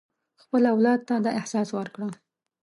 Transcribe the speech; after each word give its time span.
خپل 0.43 0.63
اولاد 0.73 0.99
ته 1.07 1.15
دا 1.25 1.31
احساس 1.39 1.69
ورکړه. 1.73 2.07